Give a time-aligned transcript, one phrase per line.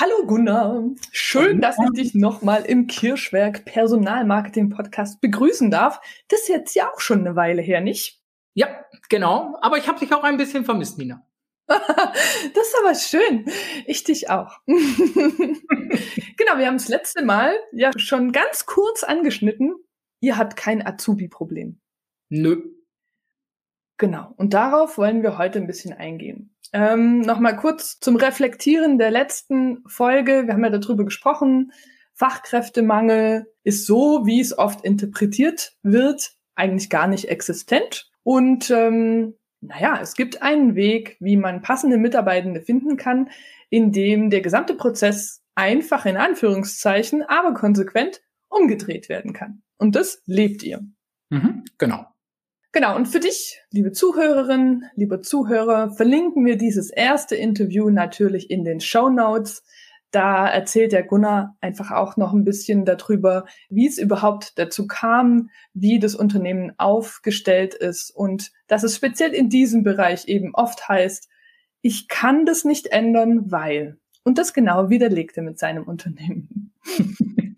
[0.00, 6.00] Hallo Gunnar, schön, dass ich dich nochmal im Kirschwerk Personalmarketing Podcast begrüßen darf.
[6.28, 8.22] Das ist jetzt ja auch schon eine Weile her, nicht?
[8.54, 8.68] Ja,
[9.08, 9.58] genau.
[9.60, 11.26] Aber ich habe dich auch ein bisschen vermisst, Nina.
[11.66, 11.78] das
[12.68, 13.46] ist aber schön.
[13.86, 14.60] Ich dich auch.
[14.66, 14.78] genau,
[16.58, 19.74] wir haben das letzte Mal ja schon ganz kurz angeschnitten.
[20.20, 21.80] Ihr habt kein Azubi-Problem.
[22.28, 22.70] Nö.
[23.98, 24.32] Genau.
[24.36, 26.54] Und darauf wollen wir heute ein bisschen eingehen.
[26.72, 30.46] Ähm, Nochmal kurz zum Reflektieren der letzten Folge.
[30.46, 31.72] Wir haben ja darüber gesprochen.
[32.14, 38.10] Fachkräftemangel ist so, wie es oft interpretiert wird, eigentlich gar nicht existent.
[38.22, 43.30] Und ähm, naja, es gibt einen Weg, wie man passende Mitarbeitende finden kann,
[43.70, 49.62] in dem der gesamte Prozess einfach in Anführungszeichen, aber konsequent umgedreht werden kann.
[49.76, 50.84] Und das lebt ihr.
[51.30, 52.06] Mhm, genau.
[52.78, 58.62] Genau, und für dich, liebe Zuhörerin, liebe Zuhörer, verlinken wir dieses erste Interview natürlich in
[58.62, 59.64] den Show Notes.
[60.12, 65.50] Da erzählt der Gunnar einfach auch noch ein bisschen darüber, wie es überhaupt dazu kam,
[65.74, 71.28] wie das Unternehmen aufgestellt ist und dass es speziell in diesem Bereich eben oft heißt,
[71.82, 73.98] ich kann das nicht ändern, weil.
[74.22, 76.72] Und das genau widerlegt er mit seinem Unternehmen.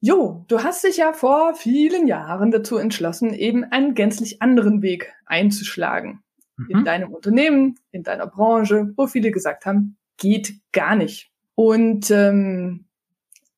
[0.00, 5.12] Jo, du hast dich ja vor vielen Jahren dazu entschlossen, eben einen gänzlich anderen Weg
[5.26, 6.22] einzuschlagen.
[6.56, 6.66] Mhm.
[6.70, 11.30] In deinem Unternehmen, in deiner Branche, wo viele gesagt haben, geht gar nicht.
[11.54, 12.86] Und ähm,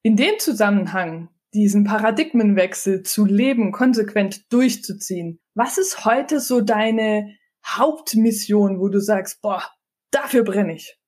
[0.03, 5.39] in dem Zusammenhang diesen Paradigmenwechsel zu leben, konsequent durchzuziehen.
[5.55, 9.63] Was ist heute so deine Hauptmission, wo du sagst, boah,
[10.11, 10.99] dafür brenne ich?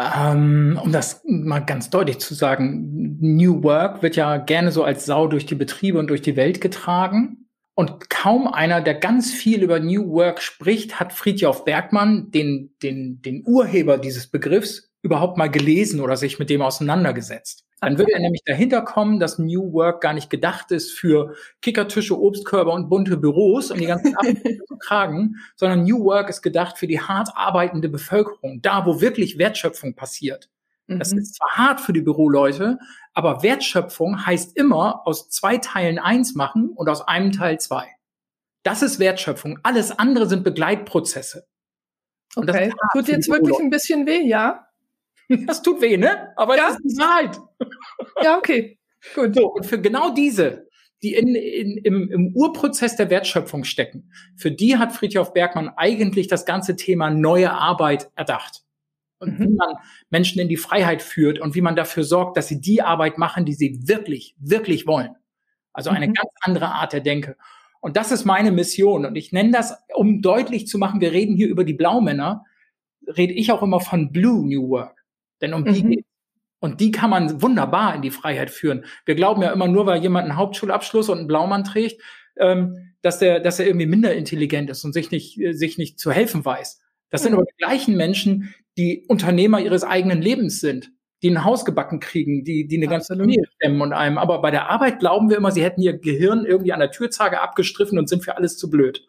[0.00, 5.04] Ähm, um das mal ganz deutlich zu sagen, New Work wird ja gerne so als
[5.04, 7.39] Sau durch die Betriebe und durch die Welt getragen.
[7.80, 13.22] Und kaum einer, der ganz viel über New Work spricht, hat Friedjof Bergmann, den, den,
[13.22, 17.64] den Urheber dieses Begriffs, überhaupt mal gelesen oder sich mit dem auseinandergesetzt.
[17.80, 22.20] Dann würde er nämlich dahinter kommen, dass New Work gar nicht gedacht ist für Kickertische,
[22.20, 26.76] Obstkörbe und bunte Büros, um die ganzen Abschnitte zu tragen, sondern New Work ist gedacht
[26.76, 30.50] für die hart arbeitende Bevölkerung, da wo wirklich Wertschöpfung passiert.
[30.98, 31.18] Das mhm.
[31.18, 32.78] ist zwar hart für die Büroleute,
[33.14, 37.88] aber Wertschöpfung heißt immer aus zwei Teilen eins machen und aus einem Teil zwei.
[38.62, 39.58] Das ist Wertschöpfung.
[39.62, 41.46] Alles andere sind Begleitprozesse.
[42.36, 42.72] Und okay.
[42.92, 44.66] Tut jetzt wirklich ein bisschen weh, ja?
[45.46, 46.32] Das tut weh, ne?
[46.36, 46.70] Aber ja.
[46.70, 47.38] das ist Wahrheit.
[48.20, 48.78] Ja, okay.
[49.14, 49.36] Gut.
[49.36, 50.68] So, und für genau diese,
[51.04, 56.26] die in, in, im, im Urprozess der Wertschöpfung stecken, für die hat Friedhof Bergmann eigentlich
[56.26, 58.64] das ganze Thema neue Arbeit erdacht.
[59.20, 59.44] Und mhm.
[59.44, 59.74] wie man
[60.10, 63.44] Menschen in die Freiheit führt und wie man dafür sorgt, dass sie die Arbeit machen,
[63.44, 65.14] die sie wirklich, wirklich wollen.
[65.72, 66.14] Also eine mhm.
[66.14, 67.36] ganz andere Art der Denke.
[67.80, 69.06] Und das ist meine Mission.
[69.06, 72.44] Und ich nenne das, um deutlich zu machen, wir reden hier über die Blaumänner,
[73.06, 75.04] rede ich auch immer von Blue New Work.
[75.40, 75.90] Denn um die mhm.
[75.90, 76.04] geht
[76.60, 78.84] und die kann man wunderbar in die Freiheit führen.
[79.06, 82.02] Wir glauben ja immer nur, weil jemand einen Hauptschulabschluss und einen Blaumann trägt,
[82.36, 85.98] ähm, dass der, dass er irgendwie minder intelligent ist und sich nicht, äh, sich nicht
[85.98, 86.82] zu helfen weiß.
[87.08, 87.24] Das mhm.
[87.24, 90.90] sind aber die gleichen Menschen, die Unternehmer ihres eigenen Lebens sind,
[91.22, 94.16] die ein Haus gebacken kriegen, die, die eine ganze Familie stemmen und einem.
[94.16, 97.40] Aber bei der Arbeit glauben wir immer, sie hätten ihr Gehirn irgendwie an der Türzage
[97.40, 99.06] abgestriffen und sind für alles zu blöd.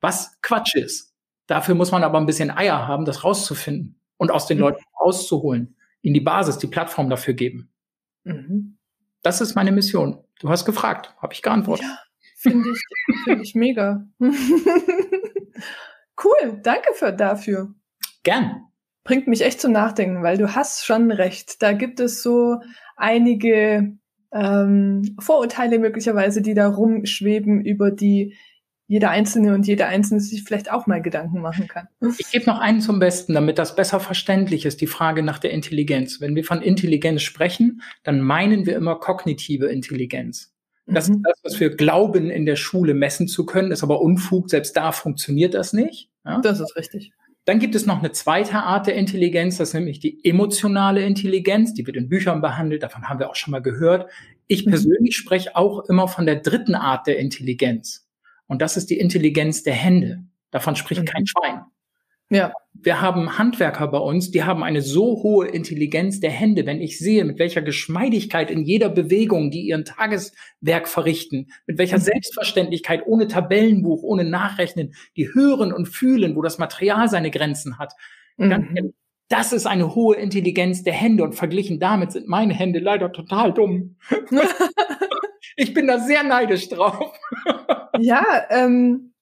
[0.00, 1.14] Was Quatsch ist.
[1.46, 4.64] Dafür muss man aber ein bisschen Eier haben, das rauszufinden und aus den mhm.
[4.64, 7.70] Leuten rauszuholen ihnen die Basis, die Plattform dafür geben.
[8.24, 8.78] Mhm.
[9.22, 10.24] Das ist meine Mission.
[10.40, 11.84] Du hast gefragt, habe ich geantwortet.
[11.84, 11.98] Ja,
[12.36, 12.80] finde ich,
[13.24, 14.06] finde ich mega.
[16.24, 17.74] cool, danke für dafür.
[18.22, 18.69] Gern.
[19.04, 21.62] Bringt mich echt zum Nachdenken, weil du hast schon recht.
[21.62, 22.60] Da gibt es so
[22.96, 23.96] einige
[24.32, 28.36] ähm, Vorurteile möglicherweise, die da rumschweben über die
[28.90, 31.86] jeder Einzelne und jede Einzelne sich vielleicht auch mal Gedanken machen kann.
[32.18, 35.52] Ich gebe noch einen zum Besten, damit das besser verständlich ist, die Frage nach der
[35.52, 36.20] Intelligenz.
[36.20, 40.52] Wenn wir von Intelligenz sprechen, dann meinen wir immer kognitive Intelligenz.
[40.86, 41.14] Das mhm.
[41.14, 44.50] ist das, was wir glauben, in der Schule messen zu können, ist aber Unfug.
[44.50, 46.10] Selbst da funktioniert das nicht.
[46.24, 46.40] Ja?
[46.40, 47.12] Das ist richtig.
[47.50, 51.74] Dann gibt es noch eine zweite Art der Intelligenz, das ist nämlich die emotionale Intelligenz,
[51.74, 54.08] die wird in Büchern behandelt, davon haben wir auch schon mal gehört.
[54.46, 54.70] Ich mhm.
[54.70, 58.08] persönlich spreche auch immer von der dritten Art der Intelligenz.
[58.46, 60.22] Und das ist die Intelligenz der Hände.
[60.52, 61.06] Davon spricht mhm.
[61.06, 61.62] kein Schwein.
[62.30, 62.52] Ja.
[62.72, 66.64] Wir haben Handwerker bei uns, die haben eine so hohe Intelligenz der Hände.
[66.64, 71.98] Wenn ich sehe, mit welcher Geschmeidigkeit in jeder Bewegung, die ihren Tageswerk verrichten, mit welcher
[71.98, 72.02] mhm.
[72.02, 77.92] Selbstverständlichkeit, ohne Tabellenbuch, ohne Nachrechnen, die hören und fühlen, wo das Material seine Grenzen hat.
[78.38, 78.94] Mhm.
[79.28, 83.52] Das ist eine hohe Intelligenz der Hände und verglichen damit sind meine Hände leider total
[83.52, 83.96] dumm.
[85.56, 87.12] ich bin da sehr neidisch drauf.
[87.98, 89.12] ja, ähm,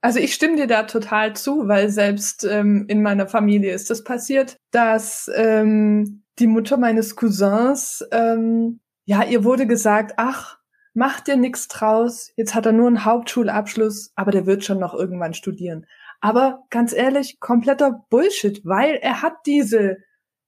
[0.00, 4.04] also ich stimme dir da total zu, weil selbst ähm, in meiner Familie ist das
[4.04, 10.58] passiert, dass ähm, die Mutter meines Cousins, ähm, ja, ihr wurde gesagt, ach,
[10.94, 14.94] mach dir nix draus, jetzt hat er nur einen Hauptschulabschluss, aber der wird schon noch
[14.94, 15.86] irgendwann studieren.
[16.20, 19.98] Aber ganz ehrlich, kompletter Bullshit, weil er hat diese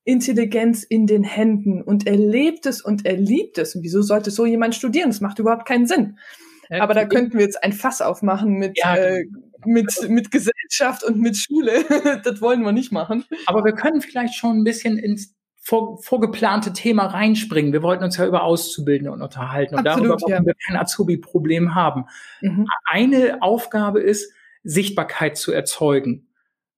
[0.05, 3.75] Intelligenz in den Händen und er lebt es und er liebt es.
[3.75, 5.11] Und wieso sollte so jemand studieren?
[5.11, 6.19] Das macht überhaupt keinen Sinn.
[6.81, 9.25] Aber da könnten wir jetzt ein Fass aufmachen mit, ja, äh,
[9.65, 11.85] mit, mit Gesellschaft und mit Schule.
[12.25, 13.25] das wollen wir nicht machen.
[13.47, 17.73] Aber wir können vielleicht schon ein bisschen ins vor, vorgeplante Thema reinspringen.
[17.73, 20.47] Wir wollten uns ja über Auszubildende unterhalten und Absolut, darüber, warum ja.
[20.47, 22.07] wir kein Azubi-Problem haben.
[22.41, 22.67] Mhm.
[22.85, 24.33] Eine Aufgabe ist,
[24.65, 26.29] Sichtbarkeit zu erzeugen.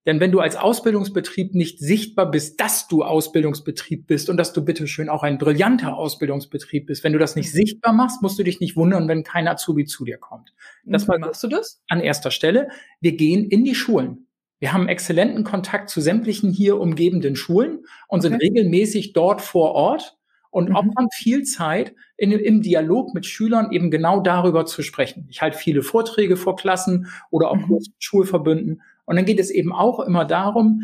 [0.06, 4.64] Denn wenn du als Ausbildungsbetrieb nicht sichtbar bist, dass du Ausbildungsbetrieb bist und dass du
[4.64, 7.58] bitteschön auch ein brillanter Ausbildungsbetrieb bist, wenn du das nicht mhm.
[7.58, 10.52] sichtbar machst, musst du dich nicht wundern, wenn kein Azubi zu dir kommt.
[10.84, 11.82] Das Wie machst du das?
[11.88, 12.68] An erster Stelle.
[13.00, 14.26] Wir gehen in die Schulen.
[14.58, 18.28] Wir haben exzellenten Kontakt zu sämtlichen hier umgebenden Schulen und okay.
[18.28, 20.16] sind regelmäßig dort vor Ort
[20.50, 20.76] und mhm.
[20.76, 25.26] opfern viel Zeit in, im Dialog mit Schülern eben genau darüber zu sprechen.
[25.28, 27.78] Ich halte viele Vorträge vor Klassen oder auch mhm.
[27.98, 30.82] Schulverbünden und dann geht es eben auch immer darum,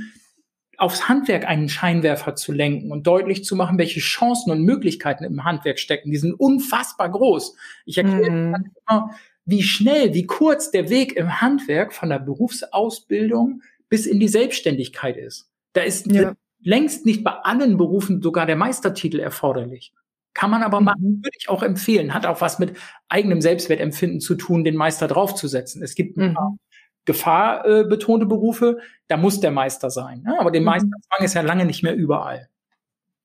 [0.81, 5.45] aufs Handwerk einen Scheinwerfer zu lenken und deutlich zu machen, welche Chancen und Möglichkeiten im
[5.45, 6.11] Handwerk stecken.
[6.11, 7.55] Die sind unfassbar groß.
[7.85, 8.55] Ich erkläre mm.
[8.89, 9.11] immer,
[9.45, 15.19] wie schnell, wie kurz der Weg im Handwerk von der Berufsausbildung bis in die Selbstständigkeit
[15.19, 15.51] ist.
[15.75, 16.33] Da ist ja.
[16.63, 19.93] längst nicht bei allen Berufen sogar der Meistertitel erforderlich.
[20.33, 21.25] Kann man aber machen, mhm.
[21.25, 22.15] würde ich auch empfehlen.
[22.15, 22.79] Hat auch was mit
[23.09, 25.83] eigenem Selbstwertempfinden zu tun, den Meister draufzusetzen.
[25.83, 26.59] Es gibt ein paar mhm
[27.05, 30.23] gefahrbetonte Berufe, da muss der Meister sein.
[30.23, 30.39] Ne?
[30.39, 30.67] Aber der mhm.
[30.67, 32.49] Meisterzwang ist ja lange nicht mehr überall.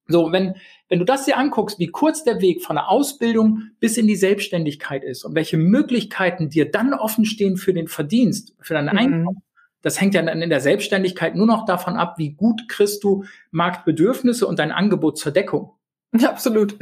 [0.07, 0.56] So, wenn,
[0.88, 4.16] wenn du das dir anguckst, wie kurz der Weg von der Ausbildung bis in die
[4.16, 8.98] Selbstständigkeit ist und welche Möglichkeiten dir dann offen stehen für den Verdienst, für dein mhm.
[8.98, 9.42] Einkommen,
[9.81, 13.25] das hängt ja dann in der Selbstständigkeit nur noch davon ab, wie gut kriegst du
[13.51, 15.74] Marktbedürfnisse und dein Angebot zur Deckung.
[16.18, 16.78] Ja, absolut.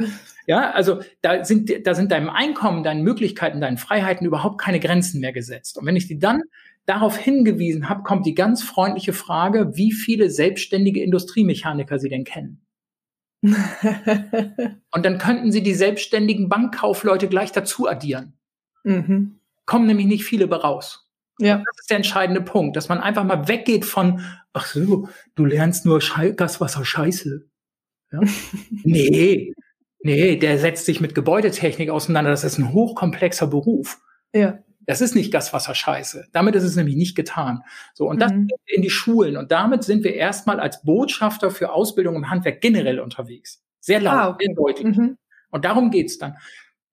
[0.46, 5.20] Ja, also da sind, da sind deinem Einkommen, deinen Möglichkeiten, deinen Freiheiten überhaupt keine Grenzen
[5.20, 5.78] mehr gesetzt.
[5.78, 6.42] Und wenn ich die dann
[6.86, 12.60] darauf hingewiesen habe, kommt die ganz freundliche Frage, wie viele selbstständige Industriemechaniker Sie denn kennen.
[13.42, 18.34] und dann könnten Sie die selbstständigen Bankkaufleute gleich dazu addieren.
[18.84, 19.40] Mhm.
[19.66, 21.04] Kommen nämlich nicht viele bei raus.
[21.40, 21.56] Ja.
[21.56, 24.20] das ist der entscheidende Punkt, dass man einfach mal weggeht von,
[24.52, 27.44] ach so, du lernst nur Schei Gaswasser Scheiße.
[28.12, 28.20] Ja?
[28.84, 29.52] nee,
[30.00, 32.30] nee, der setzt sich mit Gebäudetechnik auseinander.
[32.30, 34.00] Das ist ein hochkomplexer Beruf.
[34.32, 34.60] Ja.
[34.86, 36.28] Das ist nicht Gaswasserscheiße.
[36.32, 37.62] Damit ist es nämlich nicht getan.
[37.94, 38.48] So, und das mhm.
[38.66, 39.36] in die Schulen.
[39.36, 43.62] Und damit sind wir erstmal als Botschafter für Ausbildung im Handwerk generell unterwegs.
[43.80, 44.46] Sehr laut, ah, okay.
[44.46, 44.96] sehr deutlich.
[44.96, 45.18] Mhm.
[45.50, 46.36] Und darum geht's dann.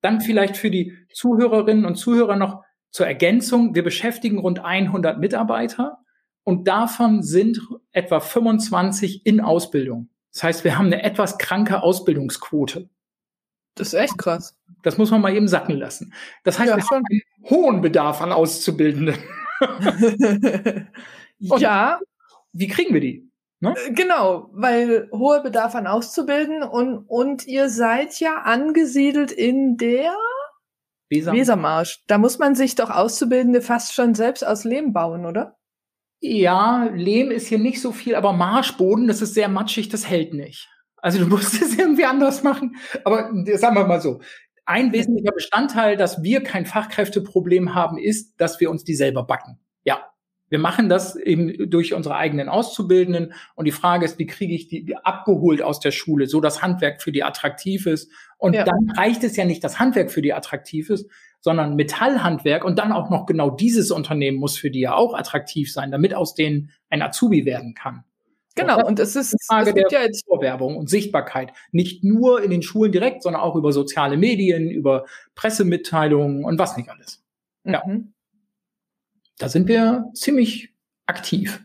[0.01, 3.75] Dann vielleicht für die Zuhörerinnen und Zuhörer noch zur Ergänzung.
[3.75, 5.99] Wir beschäftigen rund 100 Mitarbeiter
[6.43, 7.61] und davon sind
[7.91, 10.09] etwa 25 in Ausbildung.
[10.33, 12.89] Das heißt, wir haben eine etwas kranke Ausbildungsquote.
[13.75, 14.55] Das ist echt krass.
[14.83, 16.13] Das muss man mal eben sacken lassen.
[16.43, 16.97] Das heißt, ja, wir schon.
[16.97, 19.15] haben einen hohen Bedarf an Auszubildenden.
[21.39, 21.99] ja.
[22.51, 23.31] Wie kriegen wir die?
[23.59, 23.75] Ne?
[23.77, 30.15] Äh, genau, weil hoher Bedarf an Auszubilden und, und ihr seid ja angesiedelt in der
[31.09, 31.39] Wesermarsch.
[31.39, 32.03] Wesermarsch.
[32.07, 35.57] Da muss man sich doch Auszubildende fast schon selbst aus Lehm bauen, oder?
[36.21, 40.33] Ja, Lehm ist hier nicht so viel, aber Marschboden, das ist sehr matschig, das hält
[40.33, 40.69] nicht.
[41.01, 42.75] Also du musst es irgendwie anders machen.
[43.03, 44.21] Aber sagen wir mal so,
[44.65, 49.59] ein wesentlicher Bestandteil, dass wir kein Fachkräfteproblem haben, ist, dass wir uns die selber backen.
[49.83, 50.11] Ja,
[50.49, 53.33] wir machen das eben durch unsere eigenen Auszubildenden.
[53.55, 57.01] Und die Frage ist, wie kriege ich die abgeholt aus der Schule, so dass Handwerk
[57.01, 58.11] für die attraktiv ist.
[58.37, 58.65] Und ja.
[58.65, 62.91] dann reicht es ja nicht, dass Handwerk für die attraktiv ist, sondern Metallhandwerk und dann
[62.91, 66.71] auch noch genau dieses Unternehmen muss für die ja auch attraktiv sein, damit aus denen
[66.89, 68.03] ein Azubi werden kann.
[68.55, 71.53] Genau, und es ist eine Frage der ja jetzt Vorwerbung und Sichtbarkeit.
[71.71, 75.05] Nicht nur in den Schulen direkt, sondern auch über soziale Medien, über
[75.35, 77.23] Pressemitteilungen und was nicht alles.
[77.63, 77.81] Ja.
[77.85, 78.13] Mhm.
[79.37, 80.73] Da sind wir ziemlich
[81.05, 81.61] aktiv.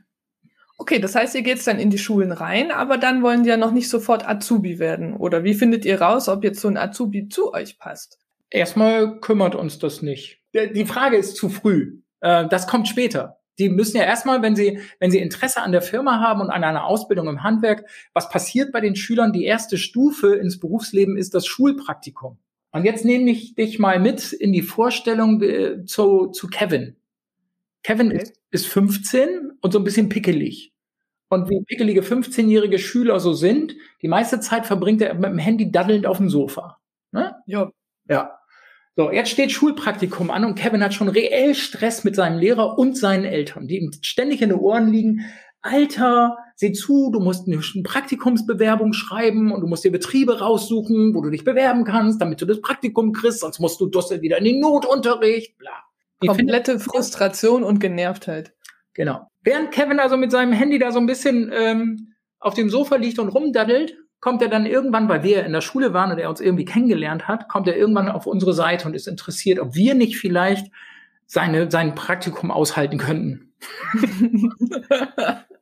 [0.78, 3.56] Okay, das heißt, ihr geht dann in die Schulen rein, aber dann wollen die ja
[3.56, 5.14] noch nicht sofort Azubi werden.
[5.14, 8.18] Oder wie findet ihr raus, ob jetzt so ein Azubi zu euch passt?
[8.50, 10.42] Erstmal kümmert uns das nicht.
[10.54, 12.00] Die Frage ist zu früh.
[12.20, 13.40] Äh, das kommt später.
[13.58, 16.64] Die müssen ja erstmal, wenn sie, wenn sie Interesse an der Firma haben und an
[16.64, 19.32] einer Ausbildung im Handwerk, was passiert bei den Schülern?
[19.32, 22.38] Die erste Stufe ins Berufsleben ist das Schulpraktikum.
[22.72, 26.96] Und jetzt nehme ich dich mal mit in die Vorstellung äh, zu, zu Kevin.
[27.82, 28.22] Kevin okay.
[28.22, 30.72] ist, ist 15 und so ein bisschen pickelig.
[31.28, 35.72] Und wie pickelige 15-jährige Schüler so sind, die meiste Zeit verbringt er mit dem Handy
[35.72, 36.78] daddelnd auf dem Sofa.
[37.12, 37.34] Ne?
[37.46, 37.70] Ja.
[38.08, 38.38] Ja.
[38.98, 42.96] So, jetzt steht Schulpraktikum an und Kevin hat schon reell Stress mit seinem Lehrer und
[42.96, 45.20] seinen Eltern, die ihm ständig in den Ohren liegen.
[45.60, 51.20] Alter, seh zu, du musst eine Praktikumsbewerbung schreiben und du musst dir Betriebe raussuchen, wo
[51.20, 54.44] du dich bewerben kannst, damit du das Praktikum kriegst, sonst musst du Dussel wieder in
[54.44, 55.72] den Notunterricht, bla.
[56.22, 58.54] Die Komplette Frustration und Genervtheit.
[58.94, 59.28] Genau.
[59.42, 63.18] Während Kevin also mit seinem Handy da so ein bisschen ähm, auf dem Sofa liegt
[63.18, 66.40] und rumdaddelt, kommt er dann irgendwann, weil wir in der Schule waren und er uns
[66.40, 70.18] irgendwie kennengelernt hat, kommt er irgendwann auf unsere Seite und ist interessiert, ob wir nicht
[70.18, 70.66] vielleicht
[71.26, 73.52] seine, sein Praktikum aushalten könnten.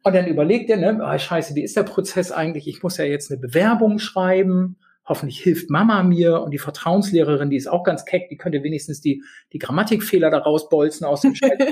[0.03, 2.67] und dann überlegt er, ne, oh, scheiße, wie ist der Prozess eigentlich?
[2.67, 4.79] Ich muss ja jetzt eine Bewerbung schreiben.
[5.05, 9.03] Hoffentlich hilft Mama mir und die Vertrauenslehrerin, die ist auch ganz keck, die könnte wenigstens
[9.03, 11.63] die, die Grammatikfehler da rausbolzen aus dem Chat.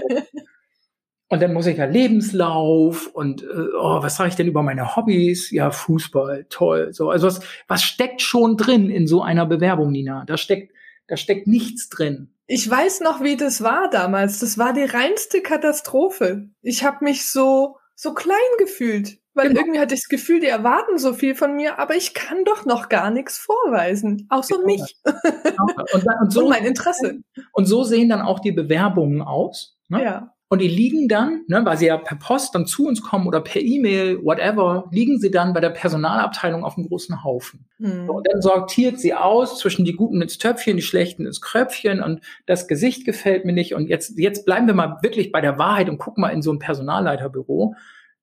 [1.32, 3.46] Und dann muss ich ja Lebenslauf und äh,
[3.80, 5.50] oh, was sage ich denn über meine Hobbys?
[5.50, 6.92] Ja, Fußball, toll.
[6.92, 10.24] So, also was, was steckt schon drin in so einer Bewerbung, Nina?
[10.26, 10.74] Da steckt,
[11.06, 12.34] da steckt nichts drin.
[12.46, 14.40] Ich weiß noch, wie das war damals.
[14.40, 16.50] Das war die reinste Katastrophe.
[16.60, 19.60] Ich habe mich so so klein gefühlt, weil genau.
[19.60, 22.66] irgendwie hatte ich das Gefühl, die erwarten so viel von mir, aber ich kann doch
[22.66, 24.66] noch gar nichts vorweisen, außer genau.
[24.66, 25.66] mich genau.
[25.94, 27.22] und, dann, und, so, und mein Interesse.
[27.52, 29.78] Und so sehen dann auch die Bewerbungen aus.
[29.88, 30.04] Ne?
[30.04, 30.34] Ja.
[30.52, 33.40] Und die liegen dann, ne, weil sie ja per Post dann zu uns kommen oder
[33.40, 37.64] per E-Mail, whatever, liegen sie dann bei der Personalabteilung auf einem großen Haufen.
[37.78, 38.10] Mhm.
[38.10, 42.20] und dann sortiert sie aus zwischen die Guten ins Töpfchen, die Schlechten ins Kröpfchen und
[42.44, 43.74] das Gesicht gefällt mir nicht.
[43.74, 46.52] Und jetzt, jetzt bleiben wir mal wirklich bei der Wahrheit und gucken mal in so
[46.52, 47.74] ein Personalleiterbüro.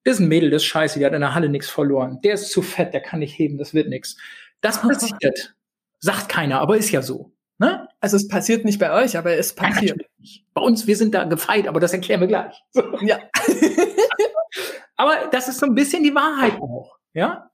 [0.04, 2.20] Das ist ein Mädel, das ist scheiße, die hat in der Halle nichts verloren.
[2.22, 4.16] Der ist zu fett, der kann nicht heben, das wird nichts.
[4.60, 5.56] Das passiert.
[5.98, 7.32] Sagt keiner, aber ist ja so.
[7.60, 7.86] Ne?
[8.00, 9.98] Also es passiert nicht bei euch, aber es passiert.
[9.98, 12.56] Nein, bei uns, wir sind da gefeit, aber das erklären wir gleich.
[12.72, 12.82] So.
[13.02, 13.18] Ja.
[14.96, 16.96] aber das ist so ein bisschen die Wahrheit auch.
[17.12, 17.50] Ja?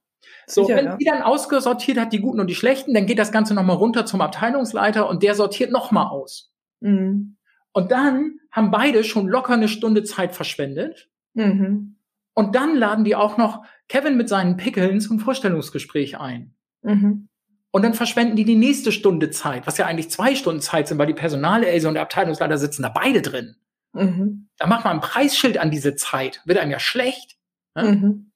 [0.47, 0.95] So, Sicher, wenn ja.
[0.95, 4.05] die dann ausgesortiert hat, die Guten und die Schlechten, dann geht das Ganze nochmal runter
[4.05, 6.53] zum Abteilungsleiter und der sortiert nochmal aus.
[6.79, 7.35] Mhm.
[7.73, 11.09] Und dann haben beide schon locker eine Stunde Zeit verschwendet.
[11.33, 11.97] Mhm.
[12.33, 16.55] Und dann laden die auch noch Kevin mit seinen Pickeln zum Vorstellungsgespräch ein.
[16.81, 17.27] Mhm.
[17.71, 20.97] Und dann verschwenden die die nächste Stunde Zeit, was ja eigentlich zwei Stunden Zeit sind,
[20.97, 23.55] weil die Personalelse und der Abteilungsleiter sitzen da beide drin.
[23.93, 24.49] Mhm.
[24.57, 26.41] Da macht man ein Preisschild an diese Zeit.
[26.45, 27.37] Wird einem ja schlecht.
[27.75, 27.83] Ne?
[27.83, 28.31] Mhm.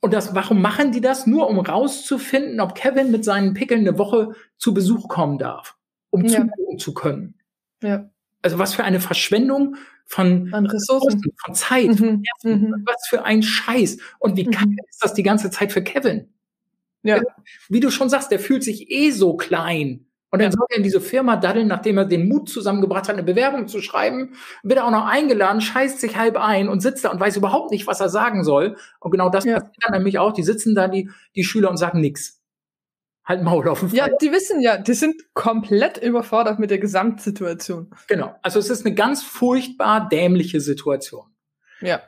[0.00, 1.26] Und das, warum machen die das?
[1.26, 5.76] Nur um rauszufinden, ob Kevin mit seinen Pickeln eine Woche zu Besuch kommen darf,
[6.10, 6.42] um ja.
[6.42, 7.34] zugucken zu können.
[7.82, 8.08] Ja.
[8.42, 11.96] Also was für eine Verschwendung von, An Ressourcen, von Zeit, mhm.
[11.96, 13.98] von Nerven, was für ein Scheiß.
[14.20, 14.76] Und wie mhm.
[14.88, 16.32] ist das die ganze Zeit für Kevin?
[17.06, 17.22] Ja.
[17.68, 20.06] Wie du schon sagst, der fühlt sich eh so klein.
[20.30, 23.22] Und dann soll er in diese Firma daddeln, nachdem er den Mut zusammengebracht hat, eine
[23.22, 27.10] Bewerbung zu schreiben, wird er auch noch eingeladen, scheißt sich halb ein und sitzt da
[27.10, 28.76] und weiß überhaupt nicht, was er sagen soll.
[29.00, 29.54] Und genau das ja.
[29.54, 30.32] passiert dann nämlich auch.
[30.32, 32.42] Die sitzen da, die, die Schüler, und sagen nix.
[33.24, 37.90] Halt Maul auf dem Ja, die wissen ja, die sind komplett überfordert mit der Gesamtsituation.
[38.06, 38.34] Genau.
[38.42, 41.26] Also es ist eine ganz furchtbar dämliche Situation.
[41.80, 42.02] Ja.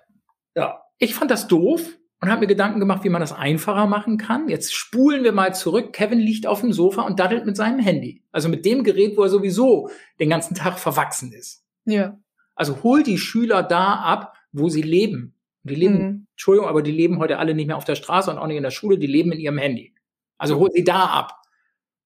[0.55, 0.83] Ja.
[0.99, 4.49] Ich fand das doof und habe mir Gedanken gemacht, wie man das einfacher machen kann.
[4.49, 5.93] Jetzt spulen wir mal zurück.
[5.93, 8.23] Kevin liegt auf dem Sofa und daddelt mit seinem Handy.
[8.33, 11.65] Also mit dem Gerät, wo er sowieso den ganzen Tag verwachsen ist.
[11.85, 12.19] Ja.
[12.57, 15.35] Also hol die Schüler da ab, wo sie leben.
[15.63, 16.27] Die leben, mhm.
[16.33, 18.63] Entschuldigung, aber die leben heute alle nicht mehr auf der Straße und auch nicht in
[18.63, 19.95] der Schule, die leben in ihrem Handy.
[20.39, 21.35] Also hol sie da ab.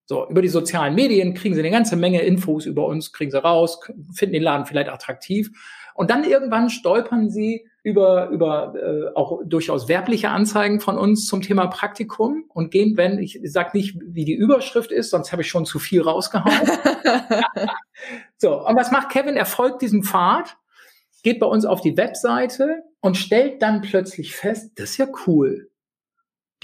[0.05, 3.41] So, über die sozialen Medien kriegen sie eine ganze Menge Infos über uns, kriegen sie
[3.41, 3.79] raus,
[4.13, 5.49] finden den Laden vielleicht attraktiv.
[5.95, 11.41] Und dann irgendwann stolpern sie über, über äh, auch durchaus werbliche Anzeigen von uns zum
[11.41, 15.49] Thema Praktikum und gehen, wenn, ich sag nicht, wie die Überschrift ist, sonst habe ich
[15.49, 16.53] schon zu viel rausgehauen.
[18.37, 19.35] so, und was macht Kevin?
[19.35, 20.55] Er folgt diesem Pfad,
[21.23, 25.69] geht bei uns auf die Webseite und stellt dann plötzlich fest, das ist ja cool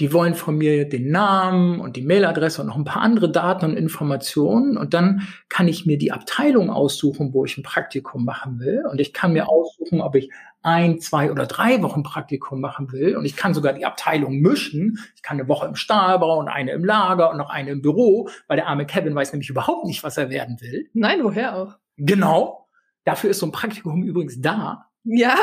[0.00, 3.66] die wollen von mir den Namen und die Mailadresse und noch ein paar andere Daten
[3.66, 4.78] und Informationen.
[4.78, 8.82] Und dann kann ich mir die Abteilung aussuchen, wo ich ein Praktikum machen will.
[8.90, 10.30] Und ich kann mir aussuchen, ob ich
[10.62, 13.14] ein, zwei oder drei Wochen Praktikum machen will.
[13.16, 14.98] Und ich kann sogar die Abteilung mischen.
[15.16, 18.28] Ich kann eine Woche im Stahlbau und eine im Lager und noch eine im Büro,
[18.48, 20.88] weil der arme Kevin weiß nämlich überhaupt nicht, was er werden will.
[20.94, 21.76] Nein, woher auch?
[21.98, 22.68] Genau.
[23.04, 24.86] Dafür ist so ein Praktikum übrigens da.
[25.04, 25.36] Ja.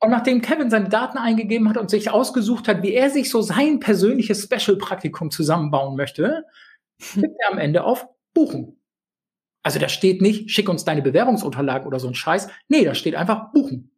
[0.00, 3.42] Und nachdem Kevin seine Daten eingegeben hat und sich ausgesucht hat, wie er sich so
[3.42, 6.44] sein persönliches Special-Praktikum zusammenbauen möchte,
[7.00, 8.80] klickt er am Ende auf Buchen.
[9.64, 12.48] Also da steht nicht, schick uns deine Bewerbungsunterlagen oder so ein Scheiß.
[12.68, 13.90] Nee, da steht einfach Buchen.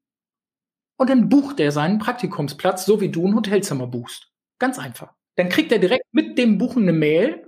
[0.98, 4.30] und dann bucht er seinen Praktikumsplatz, so wie du ein Hotelzimmer buchst.
[4.58, 5.14] Ganz einfach.
[5.36, 7.46] Dann kriegt er direkt mit dem Buchen eine Mail.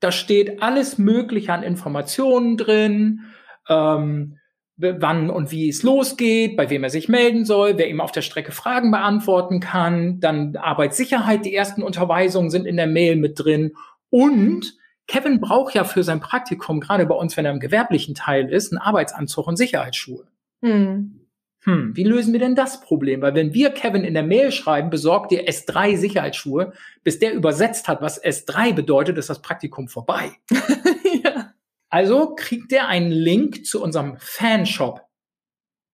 [0.00, 3.22] Da steht alles Mögliche an Informationen drin,
[3.68, 4.38] ähm,
[4.80, 8.22] wann und wie es losgeht, bei wem er sich melden soll, wer ihm auf der
[8.22, 10.20] Strecke Fragen beantworten kann.
[10.20, 13.72] Dann Arbeitssicherheit, die ersten Unterweisungen sind in der Mail mit drin.
[14.10, 14.74] Und
[15.06, 18.72] Kevin braucht ja für sein Praktikum, gerade bei uns, wenn er im gewerblichen Teil ist,
[18.72, 20.26] einen Arbeitsanzug und Sicherheitsschuhe.
[20.62, 21.20] Hm.
[21.64, 23.20] Hm, wie lösen wir denn das Problem?
[23.20, 26.72] Weil wenn wir Kevin in der Mail schreiben, besorgt dir S3 Sicherheitsschuhe,
[27.04, 30.32] bis der übersetzt hat, was S3 bedeutet, ist das Praktikum vorbei.
[31.90, 35.02] Also kriegt der einen Link zu unserem Fanshop.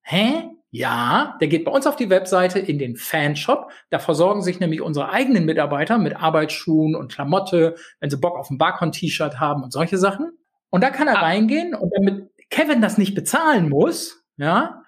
[0.03, 0.51] Hä?
[0.71, 3.71] Ja, der geht bei uns auf die Webseite in den Fanshop.
[3.89, 8.51] Da versorgen sich nämlich unsere eigenen Mitarbeiter mit Arbeitsschuhen und Klamotte, wenn sie Bock auf
[8.51, 10.33] ein Barcon-T-Shirt haben und solche Sachen.
[10.69, 11.23] Und da kann er ah.
[11.23, 14.83] reingehen und damit Kevin das nicht bezahlen muss, ja,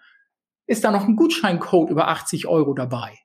[0.67, 3.17] ist da noch ein Gutscheincode über 80 Euro dabei.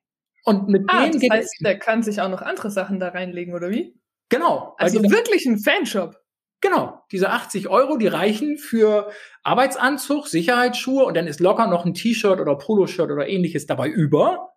[0.46, 3.54] Und mit ah, dem das heißt, der kann sich auch noch andere Sachen da reinlegen,
[3.54, 4.00] oder wie?
[4.30, 4.76] Genau.
[4.78, 6.16] Also wirklich ein Fanshop.
[6.64, 9.12] Genau, diese 80 Euro, die reichen für
[9.44, 14.54] Arbeitsanzug, Sicherheitsschuhe und dann ist locker noch ein T-Shirt oder Poloshirt oder ähnliches dabei über.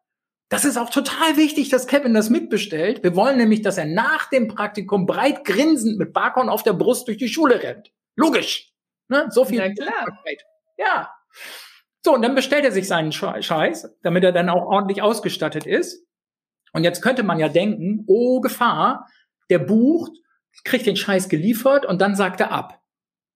[0.49, 3.03] Das ist auch total wichtig, dass Kevin das mitbestellt.
[3.03, 7.09] Wir wollen nämlich, dass er nach dem Praktikum breit grinsend mit Barkon auf der Brust
[7.09, 7.91] durch die Schule rennt.
[8.15, 8.73] Logisch.
[9.09, 9.27] Ne?
[9.31, 9.59] So viel.
[9.59, 10.23] Ja, klar.
[10.79, 11.11] Ja.
[12.05, 16.07] So, und dann bestellt er sich seinen Scheiß, damit er dann auch ordentlich ausgestattet ist.
[16.73, 19.09] Und jetzt könnte man ja denken, oh Gefahr,
[19.51, 20.13] der bucht
[20.65, 22.83] kriegt den Scheiß geliefert und dann sagt er ab.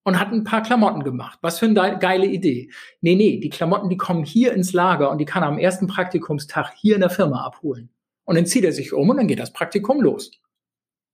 [0.03, 1.37] Und hat ein paar Klamotten gemacht.
[1.43, 2.71] Was für eine geile Idee.
[3.01, 5.85] Nee, nee, die Klamotten, die kommen hier ins Lager und die kann er am ersten
[5.85, 7.91] Praktikumstag hier in der Firma abholen.
[8.23, 10.31] Und dann zieht er sich um und dann geht das Praktikum los.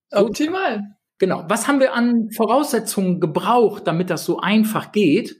[0.09, 0.19] So.
[0.19, 0.95] Optimal.
[1.19, 1.43] Genau.
[1.49, 5.37] Was haben wir an Voraussetzungen gebraucht, damit das so einfach geht?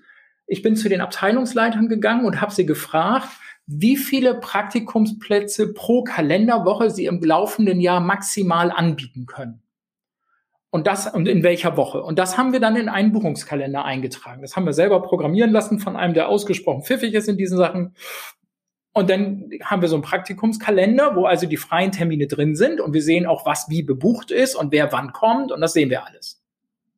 [0.48, 3.30] Ich bin zu den Abteilungsleitern gegangen und habe sie gefragt,
[3.66, 9.62] wie viele Praktikumsplätze pro Kalenderwoche sie im laufenden Jahr maximal anbieten können.
[10.70, 12.04] Und das, und in welcher Woche.
[12.04, 14.42] Und das haben wir dann in einen Buchungskalender eingetragen.
[14.42, 17.96] Das haben wir selber programmieren lassen von einem, der ausgesprochen pfiffig ist in diesen Sachen.
[18.98, 22.94] Und dann haben wir so einen Praktikumskalender, wo also die freien Termine drin sind und
[22.94, 26.06] wir sehen auch, was wie bebucht ist und wer wann kommt und das sehen wir
[26.06, 26.42] alles.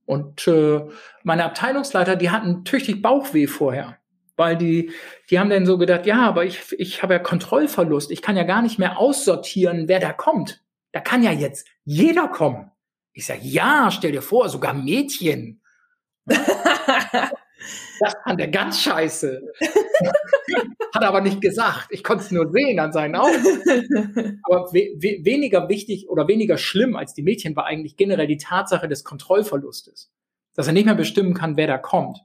[0.06, 0.80] Und äh,
[1.24, 3.98] meine Abteilungsleiter, die hatten tüchtig Bauchweh vorher,
[4.38, 4.92] weil die,
[5.30, 8.44] die haben dann so gedacht, ja, aber ich, ich habe ja Kontrollverlust, ich kann ja
[8.44, 10.64] gar nicht mehr aussortieren, wer da kommt.
[10.94, 12.72] Da kann ja jetzt jeder kommen.
[13.14, 15.62] Ich sage, ja, stell dir vor, sogar Mädchen.
[16.26, 19.42] das fand er ganz scheiße.
[20.94, 21.88] Hat aber nicht gesagt.
[21.92, 24.40] Ich konnte es nur sehen an seinen Augen.
[24.44, 28.38] Aber we we weniger wichtig oder weniger schlimm als die Mädchen war eigentlich generell die
[28.38, 30.12] Tatsache des Kontrollverlustes.
[30.56, 32.20] Dass er nicht mehr bestimmen kann, wer da kommt.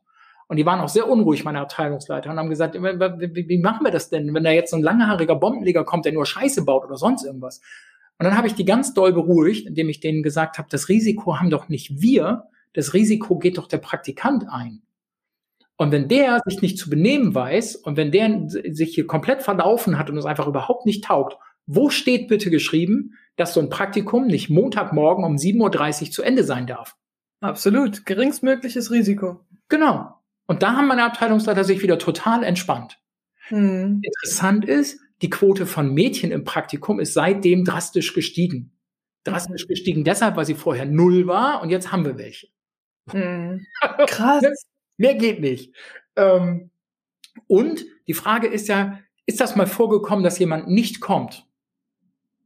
[0.47, 3.91] Und die waren auch sehr unruhig, meine Abteilungsleiter, und haben gesagt, wie, wie machen wir
[3.91, 6.97] das denn, wenn da jetzt so ein langhaariger Bombenleger kommt, der nur Scheiße baut oder
[6.97, 7.61] sonst irgendwas?
[8.19, 11.39] Und dann habe ich die ganz doll beruhigt, indem ich denen gesagt habe, das Risiko
[11.39, 14.83] haben doch nicht wir, das Risiko geht doch der Praktikant ein.
[15.77, 19.99] Und wenn der sich nicht zu benehmen weiß und wenn der sich hier komplett verlaufen
[19.99, 24.27] hat und es einfach überhaupt nicht taugt, wo steht bitte geschrieben, dass so ein Praktikum
[24.27, 26.97] nicht Montagmorgen um 7.30 Uhr zu Ende sein darf?
[27.41, 28.07] Absolut.
[28.07, 29.41] Geringstmögliches Risiko.
[29.69, 30.15] Genau.
[30.47, 32.99] Und da haben meine Abteilungsleiter sich wieder total entspannt.
[33.49, 34.01] Hm.
[34.03, 38.73] Interessant ist, die Quote von Mädchen im Praktikum ist seitdem drastisch gestiegen.
[39.25, 39.69] Drastisch mhm.
[39.69, 42.49] gestiegen deshalb, weil sie vorher null war und jetzt haben wir welche.
[43.13, 43.67] Mhm.
[44.07, 44.67] Krass.
[44.97, 45.75] Mehr geht nicht.
[46.17, 46.71] Ähm,
[47.47, 51.47] und die Frage ist ja, ist das mal vorgekommen, dass jemand nicht kommt?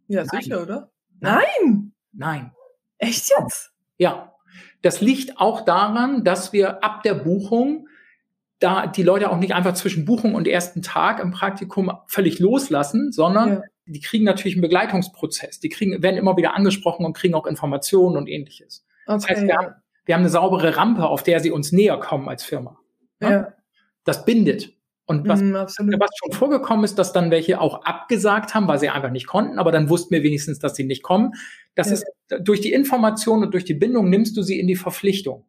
[0.06, 0.42] Ja, Nein.
[0.42, 0.90] sicher, oder?
[1.20, 1.92] Nein.
[2.12, 2.52] Nein.
[2.98, 3.72] Echt jetzt?
[3.98, 4.34] Ja.
[4.82, 7.88] Das liegt auch daran, dass wir ab der Buchung
[8.58, 13.12] da die Leute auch nicht einfach zwischen Buchung und ersten Tag im Praktikum völlig loslassen,
[13.12, 13.62] sondern ja.
[13.86, 15.60] die kriegen natürlich einen Begleitungsprozess.
[15.60, 18.84] Die kriegen, werden immer wieder angesprochen und kriegen auch Informationen und ähnliches.
[19.06, 19.56] Okay, das heißt, wir, ja.
[19.56, 22.78] haben, wir haben eine saubere Rampe, auf der sie uns näher kommen als Firma.
[23.20, 23.30] Ja.
[23.30, 23.52] ja.
[24.04, 24.72] Das bindet.
[25.06, 25.74] Und was, mm, was
[26.22, 29.72] schon vorgekommen ist, dass dann welche auch abgesagt haben, weil sie einfach nicht konnten, aber
[29.72, 31.32] dann wussten wir wenigstens, dass sie nicht kommen.
[31.74, 31.94] Das ja.
[31.94, 32.06] ist
[32.40, 35.46] durch die Information und durch die Bindung nimmst du sie in die Verpflichtung.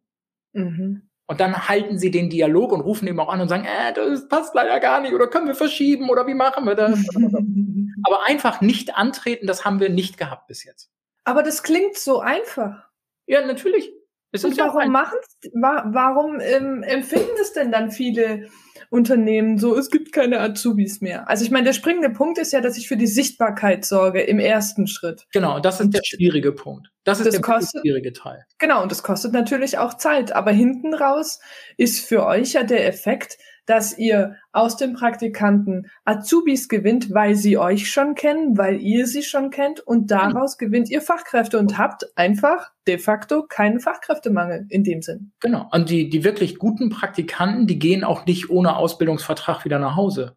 [0.54, 1.09] Mhm.
[1.30, 4.26] Und dann halten sie den Dialog und rufen eben auch an und sagen, äh, das
[4.26, 6.98] passt leider gar nicht oder können wir verschieben oder wie machen wir das?
[8.02, 10.90] Aber einfach nicht antreten, das haben wir nicht gehabt bis jetzt.
[11.22, 12.88] Aber das klingt so einfach.
[13.26, 13.92] Ja, natürlich.
[14.32, 15.18] Es und warum machen
[15.54, 18.48] warum ähm, empfinden es denn dann viele
[18.90, 21.28] Unternehmen so, es gibt keine Azubis mehr.
[21.28, 24.40] Also ich meine, der springende Punkt ist ja, dass ich für die Sichtbarkeit sorge im
[24.40, 25.26] ersten Schritt.
[25.32, 26.88] Genau, das ist und der schwierige Punkt.
[27.04, 28.44] Das ist das der kostet, schwierige Teil.
[28.58, 30.32] Genau, und das kostet natürlich auch Zeit.
[30.32, 31.40] Aber hinten raus
[31.76, 37.58] ist für euch ja der Effekt, dass ihr aus den Praktikanten Azubis gewinnt, weil sie
[37.58, 40.66] euch schon kennen, weil ihr sie schon kennt und daraus mhm.
[40.66, 45.32] gewinnt ihr Fachkräfte und habt einfach de facto keinen Fachkräftemangel in dem Sinn.
[45.40, 45.68] Genau.
[45.70, 50.36] Und die, die wirklich guten Praktikanten, die gehen auch nicht ohne Ausbildungsvertrag wieder nach Hause.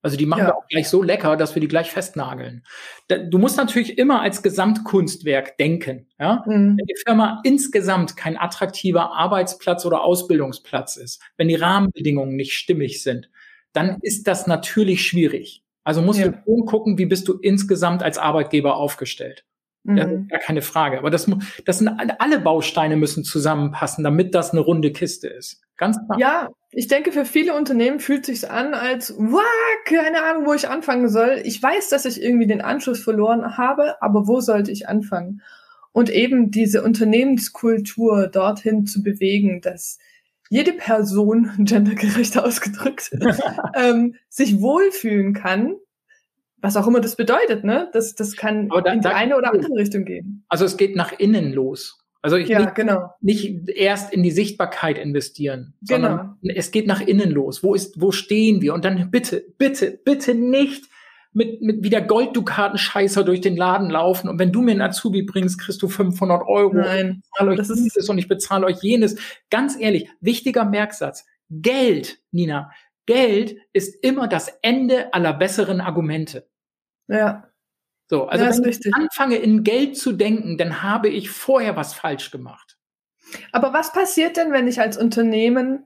[0.00, 0.46] Also die machen ja.
[0.48, 2.64] wir auch gleich so lecker, dass wir die gleich festnageln.
[3.08, 6.06] Du musst natürlich immer als Gesamtkunstwerk denken.
[6.20, 6.44] Ja?
[6.46, 6.76] Mhm.
[6.78, 13.02] Wenn die Firma insgesamt kein attraktiver Arbeitsplatz oder Ausbildungsplatz ist, wenn die Rahmenbedingungen nicht stimmig
[13.02, 13.28] sind,
[13.72, 15.64] dann ist das natürlich schwierig.
[15.82, 16.28] Also musst ja.
[16.28, 19.44] du schon gucken, wie bist du insgesamt als Arbeitgeber aufgestellt.
[19.82, 19.96] Mhm.
[19.96, 20.98] Das ist gar keine Frage.
[20.98, 21.30] Aber das,
[21.64, 25.62] das sind alle Bausteine müssen zusammenpassen, damit das eine runde Kiste ist.
[25.78, 26.18] Ganz klar.
[26.18, 29.42] Ja, ich denke, für viele Unternehmen fühlt sich's an als, wow,
[29.86, 31.40] keine Ahnung, wo ich anfangen soll.
[31.44, 35.40] Ich weiß, dass ich irgendwie den Anschluss verloren habe, aber wo sollte ich anfangen?
[35.92, 39.98] Und eben diese Unternehmenskultur dorthin zu bewegen, dass
[40.50, 43.10] jede Person, gendergerecht ausgedrückt,
[43.74, 45.76] ähm, sich wohlfühlen kann
[46.60, 47.88] was auch immer das bedeutet, ne?
[47.92, 50.44] Das, das kann da, in die eine oder andere Richtung gehen.
[50.48, 51.98] Also es geht nach innen los.
[52.20, 53.10] Also ich ja, nicht, genau.
[53.20, 56.54] nicht erst in die Sichtbarkeit investieren, sondern genau.
[56.56, 57.62] es geht nach innen los.
[57.62, 58.74] Wo ist, wo stehen wir?
[58.74, 60.84] Und dann bitte, bitte, bitte nicht
[61.32, 64.28] mit, mit wie der Golddukatenscheißer durch den Laden laufen.
[64.28, 66.74] Und wenn du mir einen Azubi bringst, kriegst du 500 Euro.
[66.74, 69.16] Nein, ich bezahle euch das dieses und ich bezahle euch jenes.
[69.50, 71.24] Ganz ehrlich, wichtiger Merksatz.
[71.50, 72.72] Geld, Nina,
[73.06, 76.48] Geld ist immer das Ende aller besseren Argumente.
[77.06, 77.48] Ja.
[78.08, 81.92] So, also ja, wenn ich anfange, in Geld zu denken, dann habe ich vorher was
[81.92, 82.78] falsch gemacht.
[83.52, 85.84] Aber was passiert denn, wenn ich als Unternehmen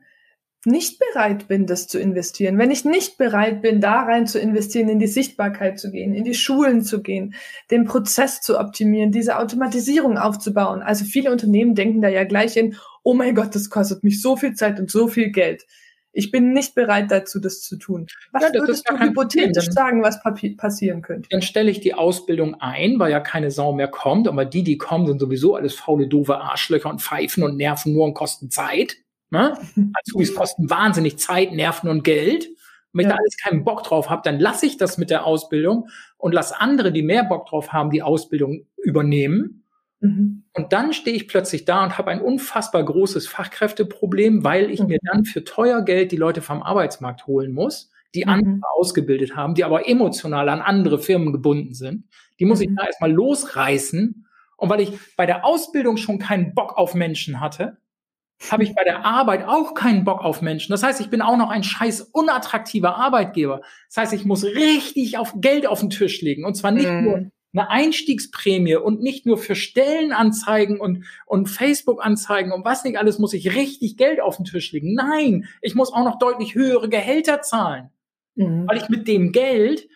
[0.64, 4.88] nicht bereit bin, das zu investieren, wenn ich nicht bereit bin, da rein zu investieren,
[4.88, 7.34] in die Sichtbarkeit zu gehen, in die Schulen zu gehen,
[7.72, 10.80] den Prozess zu optimieren, diese Automatisierung aufzubauen.
[10.80, 14.36] Also viele Unternehmen denken da ja gleich in, oh mein Gott, das kostet mich so
[14.36, 15.66] viel Zeit und so viel Geld.
[16.12, 18.06] Ich bin nicht bereit dazu, das zu tun.
[18.32, 20.20] Was ja, würdest du hypothetisch sagen, was
[20.56, 21.28] passieren könnte?
[21.30, 24.76] Dann stelle ich die Ausbildung ein, weil ja keine Sau mehr kommt, aber die, die
[24.76, 28.96] kommen, sind sowieso alles faule, doofe Arschlöcher und pfeifen und nerven nur und kosten Zeit.
[29.30, 29.56] Ne?
[29.94, 32.48] Azubis kosten wahnsinnig Zeit, Nerven und Geld.
[32.92, 33.08] Wenn ja.
[33.08, 36.32] ich da alles keinen Bock drauf habe, dann lasse ich das mit der Ausbildung und
[36.32, 39.61] lass andere, die mehr Bock drauf haben, die Ausbildung übernehmen
[40.02, 40.42] Mhm.
[40.52, 44.88] Und dann stehe ich plötzlich da und habe ein unfassbar großes Fachkräfteproblem, weil ich mhm.
[44.88, 48.30] mir dann für teuer Geld die Leute vom Arbeitsmarkt holen muss, die mhm.
[48.30, 52.04] andere ausgebildet haben, die aber emotional an andere Firmen gebunden sind.
[52.38, 52.76] Die muss ich mhm.
[52.76, 54.26] da erstmal losreißen.
[54.56, 57.78] Und weil ich bei der Ausbildung schon keinen Bock auf Menschen hatte,
[58.50, 60.72] habe ich bei der Arbeit auch keinen Bock auf Menschen.
[60.72, 63.60] Das heißt, ich bin auch noch ein scheiß unattraktiver Arbeitgeber.
[63.88, 66.44] Das heißt, ich muss richtig auf Geld auf den Tisch legen.
[66.44, 67.04] Und zwar nicht mhm.
[67.04, 73.18] nur eine Einstiegsprämie und nicht nur für Stellenanzeigen und, und Facebook-Anzeigen und was nicht alles
[73.18, 74.94] muss ich richtig Geld auf den Tisch legen.
[74.94, 77.90] Nein, ich muss auch noch deutlich höhere Gehälter zahlen,
[78.34, 78.66] mhm.
[78.66, 79.86] weil ich mit dem Geld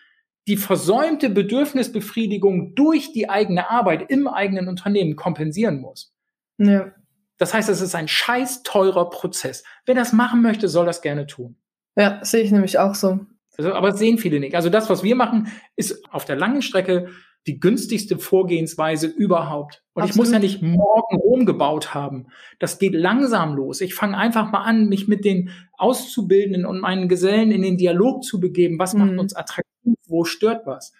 [0.47, 6.13] die versäumte Bedürfnisbefriedigung durch die eigene Arbeit im eigenen Unternehmen kompensieren muss.
[6.57, 6.93] Ja.
[7.37, 9.63] Das heißt, es ist ein scheiß teurer Prozess.
[9.85, 11.57] Wer das machen möchte, soll das gerne tun.
[11.95, 13.19] Ja, sehe ich nämlich auch so.
[13.57, 14.55] Also, aber das sehen viele nicht.
[14.55, 17.09] Also das, was wir machen, ist auf der langen Strecke
[17.47, 19.83] die günstigste Vorgehensweise überhaupt.
[19.93, 20.11] Und Absolut.
[20.11, 22.27] ich muss ja nicht morgen Rom gebaut haben.
[22.59, 23.81] Das geht langsam los.
[23.81, 28.23] Ich fange einfach mal an, mich mit den Auszubildenden und meinen Gesellen in den Dialog
[28.23, 28.77] zu begeben.
[28.79, 28.99] Was mhm.
[28.99, 29.95] macht uns attraktiv?
[30.07, 30.93] Wo stört was?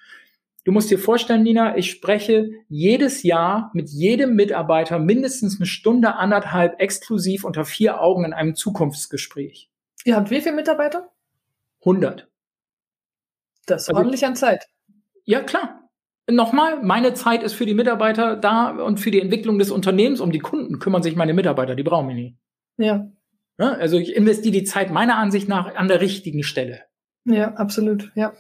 [0.64, 6.16] Du musst dir vorstellen, Nina, ich spreche jedes Jahr mit jedem Mitarbeiter mindestens eine Stunde,
[6.16, 9.70] anderthalb exklusiv unter vier Augen in einem Zukunftsgespräch.
[10.04, 11.10] Ihr habt wie viele Mitarbeiter?
[11.82, 12.28] 100.
[13.66, 14.68] Das ist also, ordentlich an Zeit.
[15.24, 15.87] Ja, klar.
[16.30, 20.20] Nochmal, meine Zeit ist für die Mitarbeiter da und für die Entwicklung des Unternehmens.
[20.20, 22.38] Um die Kunden kümmern sich meine Mitarbeiter, die brauchen mich nie.
[22.78, 23.10] Ja.
[23.58, 26.82] ja also ich investiere die Zeit meiner Ansicht nach an der richtigen Stelle.
[27.24, 28.34] Ja, absolut, ja.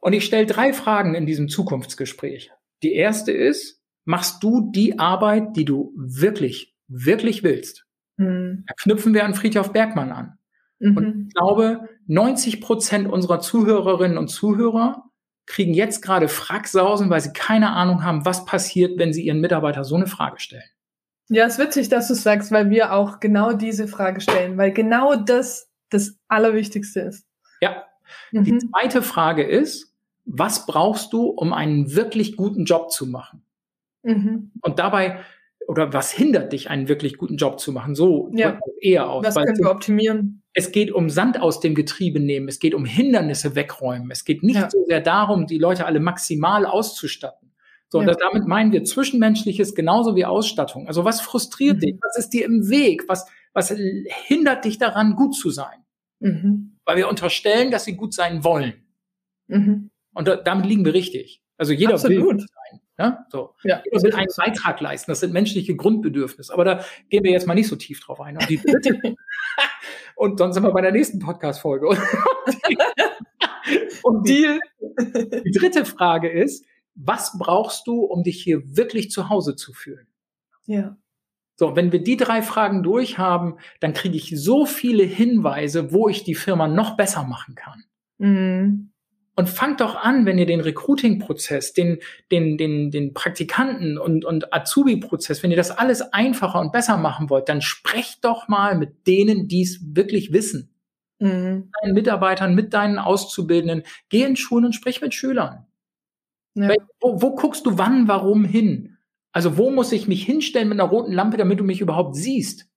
[0.00, 2.50] Und ich stelle drei Fragen in diesem Zukunftsgespräch.
[2.82, 7.86] Die erste ist, machst du die Arbeit, die du wirklich, wirklich willst?
[8.18, 8.64] Mhm.
[8.66, 10.38] Da knüpfen wir an Friedhof Bergmann an.
[10.78, 10.96] Mhm.
[10.96, 15.04] Und ich glaube, 90 Prozent unserer Zuhörerinnen und Zuhörer
[15.46, 19.84] kriegen jetzt gerade Fracksausen, weil sie keine Ahnung haben, was passiert, wenn sie ihren Mitarbeiter
[19.84, 20.64] so eine Frage stellen.
[21.28, 24.72] Ja, es ist witzig, dass du sagst, weil wir auch genau diese Frage stellen, weil
[24.72, 27.26] genau das das Allerwichtigste ist.
[27.60, 27.84] Ja.
[28.32, 28.44] Mhm.
[28.44, 33.44] Die zweite Frage ist, was brauchst du, um einen wirklich guten Job zu machen?
[34.02, 34.52] Mhm.
[34.60, 35.20] Und dabei,
[35.66, 37.94] oder was hindert dich, einen wirklich guten Job zu machen?
[37.94, 38.58] So ja.
[38.80, 39.24] eher aus.
[39.24, 40.42] Was können wir optimieren?
[40.54, 44.10] Es geht um Sand aus dem Getriebe nehmen, es geht um Hindernisse wegräumen.
[44.10, 44.70] Es geht nicht ja.
[44.70, 47.52] so sehr darum, die Leute alle maximal auszustatten.
[47.88, 48.08] So, ja.
[48.08, 50.86] und damit meinen wir Zwischenmenschliches genauso wie Ausstattung.
[50.88, 51.80] Also was frustriert mhm.
[51.80, 51.96] dich?
[52.00, 53.04] Was ist dir im Weg?
[53.08, 53.74] Was, was
[54.26, 55.84] hindert dich daran, gut zu sein?
[56.20, 56.78] Mhm.
[56.84, 58.74] weil wir unterstellen, dass sie gut sein wollen.
[59.48, 59.90] Mhm.
[60.14, 61.42] Und da, damit liegen wir richtig.
[61.56, 62.16] Also jeder Absolut.
[62.16, 62.80] will gut sein.
[62.98, 63.26] Ja?
[63.28, 63.54] So.
[63.64, 65.10] Ja, jeder will einen Beitrag leisten.
[65.10, 66.52] Das sind menschliche Grundbedürfnisse.
[66.52, 68.36] Aber da gehen wir jetzt mal nicht so tief drauf ein.
[68.36, 69.16] Und, die dritte,
[70.16, 71.88] und dann sind wir bei der nächsten Podcast-Folge.
[74.02, 74.60] Und die,
[75.44, 80.06] die dritte Frage ist, was brauchst du, um dich hier wirklich zu Hause zu fühlen?
[80.66, 80.96] Ja.
[81.56, 86.24] So, wenn wir die drei Fragen durchhaben, dann kriege ich so viele Hinweise, wo ich
[86.24, 87.84] die Firma noch besser machen kann.
[88.18, 88.90] Mhm.
[89.36, 91.98] Und fangt doch an, wenn ihr den Recruiting-Prozess, den,
[92.30, 97.30] den, den, den Praktikanten und, und Azubi-Prozess, wenn ihr das alles einfacher und besser machen
[97.30, 100.70] wollt, dann sprecht doch mal mit denen, die es wirklich wissen.
[101.18, 101.64] Mhm.
[101.64, 103.82] Mit deinen Mitarbeitern, mit deinen Auszubildenden.
[104.08, 105.66] Geh in Schulen und sprich mit Schülern.
[106.54, 106.72] Ja.
[107.00, 108.98] Wo, wo guckst du wann, warum hin?
[109.32, 112.68] Also wo muss ich mich hinstellen mit einer roten Lampe, damit du mich überhaupt sißt?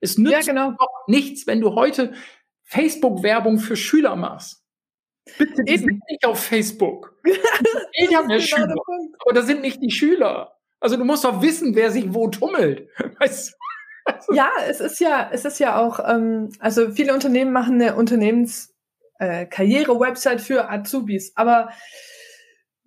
[0.00, 0.76] Es nützt ja, genau.
[1.08, 2.14] nichts, wenn du heute
[2.62, 4.65] Facebook-Werbung für Schüler machst.
[5.38, 7.14] Bitte, die sind nicht auf Facebook.
[7.92, 8.74] ich habe ja Schüler,
[9.18, 10.56] aber das sind nicht die Schüler.
[10.80, 12.88] Also du musst doch wissen, wer sich wo tummelt.
[13.18, 13.56] Weißt du?
[14.34, 20.38] Ja, es ist ja, es ist ja auch, ähm, also viele Unternehmen machen eine Unternehmenskarriere-Website
[20.38, 21.70] äh, für Azubis, aber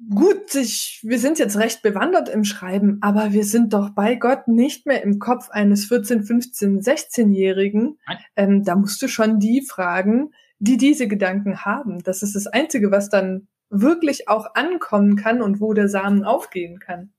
[0.09, 4.47] gut, ich, wir sind jetzt recht bewandert im Schreiben, aber wir sind doch bei Gott
[4.47, 7.99] nicht mehr im Kopf eines 14, 15, 16-Jährigen.
[8.37, 12.03] Ähm, da musst du schon die fragen, die diese Gedanken haben.
[12.03, 16.79] Das ist das Einzige, was dann wirklich auch ankommen kann und wo der Samen aufgehen
[16.79, 17.13] kann.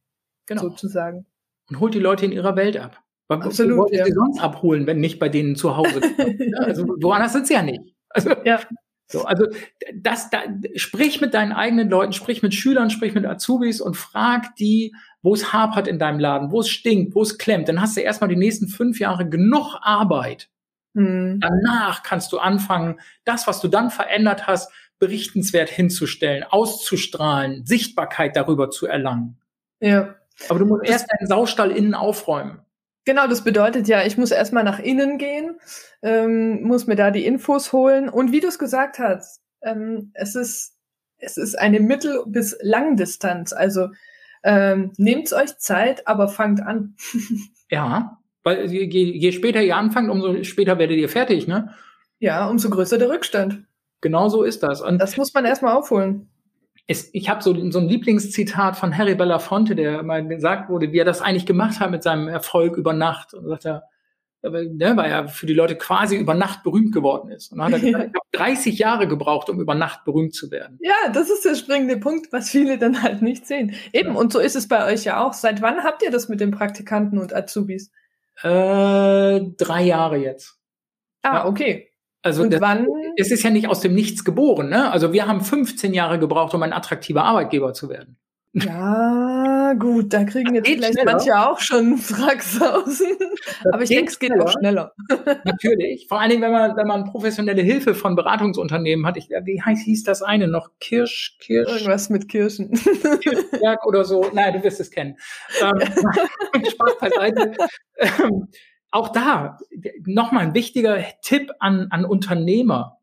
[0.46, 0.62] Genau.
[0.62, 1.26] Sozusagen.
[1.68, 3.00] Und holt die Leute in ihrer Welt ab.
[3.28, 3.76] Absolut.
[3.76, 6.00] Wo wollt ihr sie sonst abholen, wenn nicht bei denen zu Hause?
[6.58, 7.94] also woanders sind sie ja nicht.
[8.08, 8.60] Also, ja.
[9.06, 9.46] So, also
[9.94, 10.42] das, da,
[10.76, 15.34] sprich mit deinen eigenen Leuten, sprich mit Schülern, sprich mit Azubis und frag die, wo
[15.34, 17.68] es hapert in deinem Laden, wo es stinkt, wo es klemmt.
[17.68, 20.48] Dann hast du erstmal die nächsten fünf Jahre genug Arbeit.
[20.94, 21.40] Mhm.
[21.40, 28.70] Danach kannst du anfangen, das, was du dann verändert hast, berichtenswert hinzustellen, auszustrahlen, Sichtbarkeit darüber
[28.70, 29.38] zu erlangen.
[29.80, 30.14] Ja.
[30.48, 32.60] Aber du musst erst deinen Saustall innen aufräumen.
[33.04, 35.58] Genau, das bedeutet ja, ich muss erstmal nach innen gehen,
[36.02, 38.08] ähm, muss mir da die Infos holen.
[38.08, 40.76] Und wie du es gesagt hast, ähm, es ist
[41.20, 43.52] es ist eine Mittel- bis Langdistanz.
[43.52, 43.88] Also
[44.42, 46.96] ähm, nehmt euch Zeit, aber fangt an.
[47.70, 51.74] ja, weil je, je später ihr anfangt, umso später werdet ihr fertig, ne?
[52.18, 53.64] Ja, umso größer der Rückstand.
[54.00, 54.80] Genau so ist das.
[54.80, 56.30] Und das muss man erstmal aufholen
[56.90, 60.98] es, ich habe so, so ein Lieblingszitat von Harry Belafonte, der mal gesagt wurde, wie
[60.98, 63.32] er das eigentlich gemacht hat mit seinem Erfolg über Nacht.
[63.32, 63.84] Und sagt er,
[64.42, 67.52] ne, weil er für die Leute quasi über Nacht berühmt geworden ist.
[67.52, 70.50] Und dann hat er gesagt, ich habe 30 Jahre gebraucht, um über Nacht berühmt zu
[70.50, 70.80] werden.
[70.82, 73.72] Ja, das ist der springende Punkt, was viele dann halt nicht sehen.
[73.92, 74.20] Eben, ja.
[74.20, 75.32] und so ist es bei euch ja auch.
[75.32, 77.92] Seit wann habt ihr das mit den Praktikanten und Azubis?
[78.42, 80.58] Äh, drei Jahre jetzt.
[81.22, 81.92] Ah, okay.
[82.22, 82.60] Also das?
[83.16, 84.68] Es ist ja nicht aus dem Nichts geboren.
[84.68, 84.90] Ne?
[84.90, 88.18] Also wir haben 15 Jahre gebraucht, um ein attraktiver Arbeitgeber zu werden.
[88.52, 91.12] Ja, gut, da kriegen jetzt vielleicht schneller.
[91.12, 93.16] manche auch schon Fracksausen.
[93.70, 94.92] Aber ich denke, es geht auch schneller.
[95.44, 96.06] Natürlich.
[96.08, 99.16] Vor allen Dingen, wenn man, wenn man professionelle Hilfe von Beratungsunternehmen hat.
[99.16, 100.70] Ich, wie heißt, hieß das eine noch?
[100.80, 101.70] Kirsch, Kirsch.
[101.70, 102.72] Irgendwas mit Kirschen.
[103.20, 104.28] Kirschberg oder so.
[104.32, 105.16] Naja, du wirst es kennen.
[105.60, 107.52] Ähm, Spaß beiseite.
[107.98, 108.48] Ähm,
[108.90, 109.58] auch da
[110.04, 112.99] nochmal ein wichtiger Tipp an, an Unternehmer.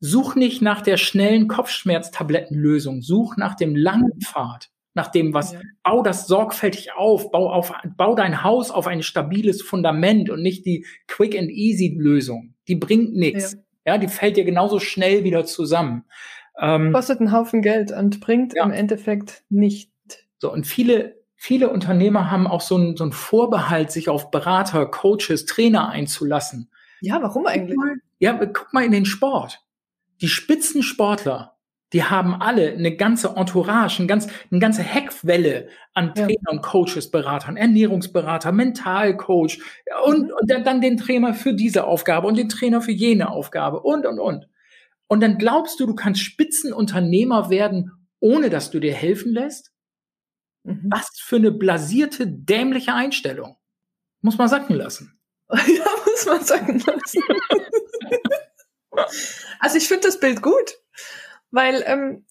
[0.00, 5.60] Such nicht nach der schnellen Kopfschmerztablettenlösung, such nach dem langen Pfad, nach dem was, ja.
[5.82, 10.64] bau das sorgfältig auf, bau auf, bau dein Haus auf ein stabiles Fundament und nicht
[10.64, 12.54] die Quick and Easy Lösung.
[12.66, 13.58] Die bringt nichts.
[13.84, 13.94] Ja.
[13.94, 13.98] ja.
[13.98, 16.04] die fällt dir genauso schnell wieder zusammen.
[16.58, 18.64] Ähm, Kostet einen Haufen Geld und bringt ja.
[18.64, 19.90] im Endeffekt nicht.
[20.38, 24.84] So, und viele viele Unternehmer haben auch so einen, so einen Vorbehalt, sich auf Berater,
[24.86, 26.70] Coaches, Trainer einzulassen.
[27.00, 27.78] Ja, warum eigentlich?
[28.18, 29.60] Ja, guck mal in den Sport.
[30.20, 31.56] Die Spitzensportler,
[31.92, 36.50] die haben alle eine ganze Entourage, eine, ganz, eine ganze Heckwelle an Trainer ja.
[36.50, 39.58] und Coaches, Beratern, Ernährungsberater, Mentalcoach
[40.04, 43.80] und, und dann, dann den Trainer für diese Aufgabe und den Trainer für jene Aufgabe
[43.80, 44.48] und, und, und.
[45.08, 49.72] Und dann glaubst du, du kannst Spitzenunternehmer werden, ohne dass du dir helfen lässt?
[50.62, 50.86] Mhm.
[50.90, 53.56] Was für eine blasierte, dämliche Einstellung.
[54.20, 55.18] Muss man sacken lassen.
[55.50, 57.22] ja, muss man sacken lassen.
[59.58, 60.78] also ich finde das Bild gut,
[61.50, 62.26] weil ähm,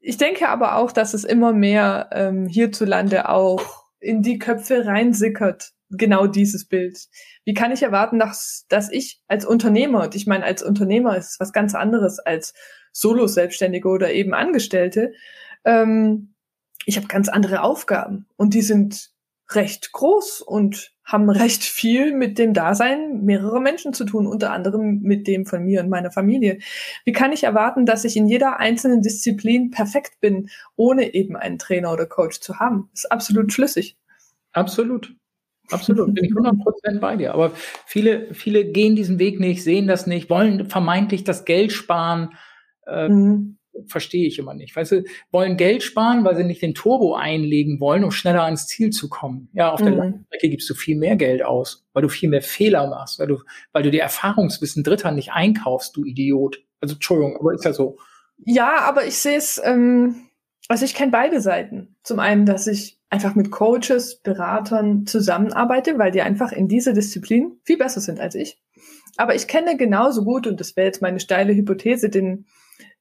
[0.00, 5.72] ich denke aber auch, dass es immer mehr ähm, hierzulande auch in die Köpfe reinsickert,
[5.90, 7.08] genau dieses Bild.
[7.44, 11.32] Wie kann ich erwarten, dass, dass ich als Unternehmer, und ich meine, als Unternehmer ist
[11.32, 12.54] es was ganz anderes als
[12.92, 15.12] Solo-Selbstständige oder eben Angestellte,
[15.64, 16.34] ähm,
[16.84, 19.10] ich habe ganz andere Aufgaben und die sind
[19.50, 25.00] recht groß und haben recht viel mit dem Dasein mehrerer Menschen zu tun, unter anderem
[25.00, 26.58] mit dem von mir und meiner Familie.
[27.06, 31.58] Wie kann ich erwarten, dass ich in jeder einzelnen Disziplin perfekt bin, ohne eben einen
[31.58, 32.90] Trainer oder Coach zu haben?
[32.92, 33.96] Das ist absolut schlüssig.
[34.52, 35.14] Absolut.
[35.70, 37.34] Absolut, bin ich 100% bei dir.
[37.34, 37.52] Aber
[37.86, 42.34] viele, viele gehen diesen Weg nicht, sehen das nicht, wollen vermeintlich das Geld sparen.
[42.86, 44.74] Äh, mhm verstehe ich immer nicht.
[44.74, 48.66] Weißt du, wollen Geld sparen, weil sie nicht den Turbo einlegen wollen, um schneller ans
[48.66, 49.48] Ziel zu kommen.
[49.52, 49.84] Ja, auf mhm.
[49.84, 53.28] der Strecke gibst du viel mehr Geld aus, weil du viel mehr Fehler machst, weil
[53.28, 53.38] du,
[53.72, 56.62] weil du dir Erfahrungswissen Dritter nicht einkaufst, du Idiot.
[56.80, 57.98] Also Entschuldigung, aber ist ja so.
[58.44, 60.28] Ja, aber ich sehe es, ähm,
[60.68, 61.96] also ich kenne beide Seiten.
[62.02, 67.58] Zum einen, dass ich einfach mit Coaches, Beratern zusammenarbeite, weil die einfach in dieser Disziplin
[67.64, 68.60] viel besser sind als ich.
[69.16, 72.46] Aber ich kenne genauso gut, und das wäre jetzt meine steile Hypothese, den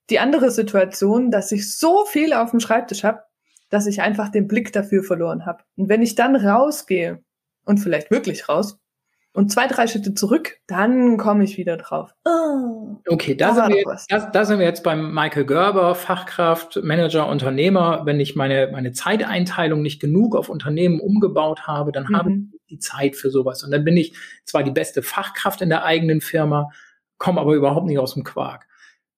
[0.10, 3.24] die andere Situation, dass ich so viel auf dem Schreibtisch habe,
[3.70, 5.64] dass ich einfach den Blick dafür verloren habe.
[5.76, 7.24] Und wenn ich dann rausgehe
[7.66, 8.80] und vielleicht wirklich raus
[9.34, 12.14] und zwei, drei Schritte zurück, dann komme ich wieder drauf.
[12.26, 15.94] Oh, okay, da, da sind wir jetzt, da, da, sind wir jetzt beim Michael Gerber,
[15.96, 18.02] Fachkraft, Manager, Unternehmer.
[18.06, 22.18] Wenn ich meine, meine Zeiteinteilung nicht genug auf Unternehmen umgebaut habe, dann mhm.
[22.18, 22.38] habe ich
[22.70, 23.64] die Zeit für sowas.
[23.64, 24.14] Und dann bin ich
[24.46, 26.72] zwar die beste Fachkraft in der eigenen Firma,
[27.18, 28.66] komme aber überhaupt nicht aus dem Quark.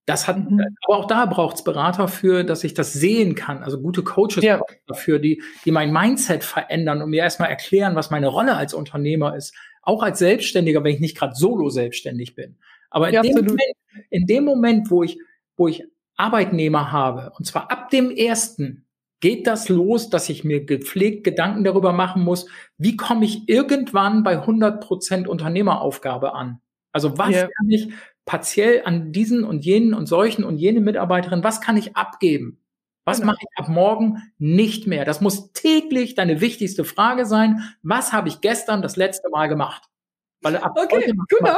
[0.10, 0.76] Das hat, mhm.
[0.86, 3.62] aber auch da braucht es Berater für, dass ich das sehen kann.
[3.62, 4.60] Also gute Coaches ja.
[4.88, 9.36] dafür, die, die mein Mindset verändern und mir erstmal erklären, was meine Rolle als Unternehmer
[9.36, 9.54] ist.
[9.84, 12.58] Auch als Selbstständiger, wenn ich nicht gerade solo selbstständig bin.
[12.90, 13.62] Aber in, ja, dem Moment,
[14.10, 15.20] in dem Moment, wo ich,
[15.56, 15.84] wo ich
[16.16, 18.88] Arbeitnehmer habe, und zwar ab dem ersten,
[19.20, 22.48] geht das los, dass ich mir gepflegt Gedanken darüber machen muss,
[22.80, 26.62] wie komme ich irgendwann bei 100 Prozent Unternehmeraufgabe an?
[26.92, 27.48] Also was yeah.
[27.56, 27.90] kann ich
[28.30, 32.64] partiell an diesen und jenen und solchen und jene Mitarbeiterin, was kann ich abgeben?
[33.04, 33.32] Was genau.
[33.32, 35.04] mache ich ab morgen nicht mehr?
[35.04, 37.74] Das muss täglich deine wichtigste Frage sein.
[37.82, 39.82] Was habe ich gestern das letzte Mal gemacht?
[40.42, 41.58] Weil ab okay, genau,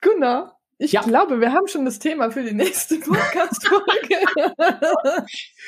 [0.00, 0.50] genau.
[0.78, 1.02] Ich ja.
[1.02, 4.16] glaube, wir haben schon das Thema für die nächste Podcast-Folge.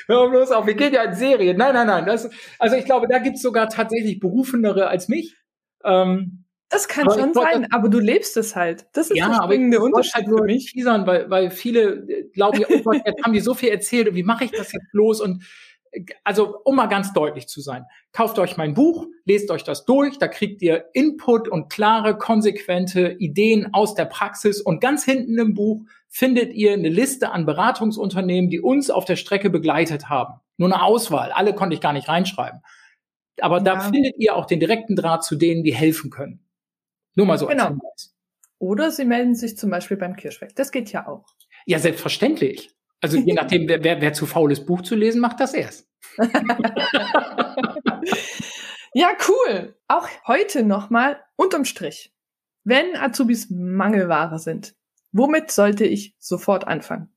[0.09, 1.57] Hör bloß auf, wir gehen ja in Serien.
[1.57, 2.05] Nein, nein, nein.
[2.05, 2.28] Das,
[2.59, 5.37] also ich glaube, da gibt es sogar tatsächlich Berufenere als mich.
[5.85, 6.41] Ähm,
[6.72, 8.87] das kann aber schon sein, aber du lebst es halt.
[8.94, 10.72] Das ist ja, der springende aber Unterschied halt für mich.
[10.72, 14.08] Teasern, weil, weil viele äh, glauben, ja, oh Gott, jetzt haben die so viel erzählt
[14.08, 15.20] und wie mache ich das jetzt bloß?
[15.20, 15.44] Und
[15.90, 19.85] äh, also, um mal ganz deutlich zu sein, kauft euch mein Buch, lest euch das
[19.85, 25.38] durch, da kriegt ihr Input und klare, konsequente Ideen aus der Praxis und ganz hinten
[25.38, 30.40] im Buch findet ihr eine Liste an Beratungsunternehmen, die uns auf der Strecke begleitet haben.
[30.56, 32.62] Nur eine Auswahl, alle konnte ich gar nicht reinschreiben.
[33.42, 33.62] Aber ja.
[33.64, 36.40] da findet ihr auch den direkten Draht zu denen, die helfen können.
[37.14, 37.77] Nur mal so genau.
[37.92, 38.14] als.
[38.59, 40.55] Oder Sie melden sich zum Beispiel beim Kirschweg.
[40.55, 41.27] Das geht ja auch.
[41.66, 42.70] Ja, selbstverständlich.
[43.01, 45.88] Also je nachdem, wer, wer, wer zu faul ist, Buch zu lesen, macht das erst.
[48.94, 49.77] ja, cool.
[49.88, 52.14] Auch heute nochmal unterm Strich.
[52.64, 54.75] Wenn Azubis Mangelware sind,
[55.11, 57.12] womit sollte ich sofort anfangen?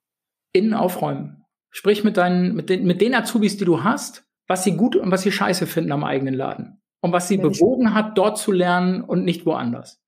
[0.51, 1.45] Innen aufräumen.
[1.69, 5.12] Sprich mit deinen, mit den, mit den Azubis, die du hast, was sie gut und
[5.12, 6.74] was sie scheiße finden am eigenen Laden
[7.05, 10.01] und was sie bewogen hat, dort zu lernen und nicht woanders.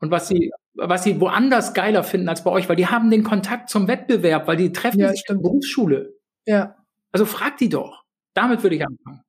[0.00, 3.24] Und was sie, was sie woanders geiler finden als bei euch, weil die haben den
[3.24, 6.14] Kontakt zum Wettbewerb, weil die treffen ja, sich in der Berufsschule.
[6.46, 6.82] Ja.
[7.12, 8.04] Also frag die doch.
[8.32, 9.22] Damit würde ich anfangen.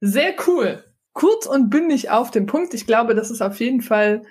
[0.00, 0.82] Sehr cool.
[1.12, 2.74] Kurz und bündig auf den Punkt.
[2.74, 4.24] Ich glaube, das ist auf jeden Fall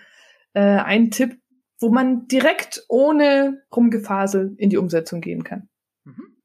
[0.51, 1.39] äh, ein Tipp,
[1.79, 5.69] wo man direkt ohne Rumgefasel in die Umsetzung gehen kann.
[6.03, 6.41] Mhm.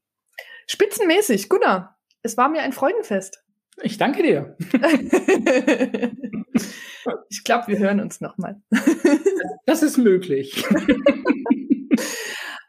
[0.65, 1.97] Spitzenmäßig, Gunnar.
[2.21, 3.43] Es war mir ein Freudenfest.
[3.81, 4.57] Ich danke dir.
[7.29, 8.61] ich glaube, wir hören uns nochmal.
[9.65, 10.65] das ist möglich.